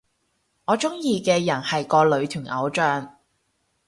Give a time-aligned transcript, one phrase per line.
[0.65, 3.19] 我鍾意嘅人係個女團偶像